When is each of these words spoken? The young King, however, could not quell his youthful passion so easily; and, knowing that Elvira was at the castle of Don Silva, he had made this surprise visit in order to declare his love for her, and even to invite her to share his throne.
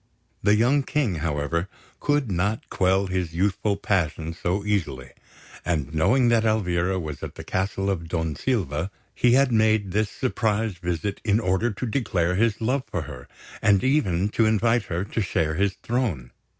The 0.41 0.55
young 0.55 0.81
King, 0.81 1.17
however, 1.21 1.69
could 1.99 2.31
not 2.31 2.71
quell 2.71 3.05
his 3.05 3.35
youthful 3.35 3.77
passion 3.77 4.33
so 4.33 4.65
easily; 4.65 5.11
and, 5.63 5.93
knowing 5.93 6.29
that 6.29 6.43
Elvira 6.43 6.97
was 6.99 7.21
at 7.21 7.35
the 7.35 7.43
castle 7.43 7.87
of 7.87 8.07
Don 8.07 8.35
Silva, 8.35 8.89
he 9.13 9.33
had 9.33 9.51
made 9.51 9.91
this 9.91 10.09
surprise 10.09 10.73
visit 10.73 11.21
in 11.23 11.39
order 11.39 11.69
to 11.73 11.85
declare 11.85 12.33
his 12.33 12.59
love 12.59 12.81
for 12.89 13.03
her, 13.03 13.27
and 13.61 13.83
even 13.83 14.29
to 14.29 14.47
invite 14.47 14.85
her 14.85 15.03
to 15.03 15.21
share 15.21 15.53
his 15.53 15.73
throne. 15.83 16.31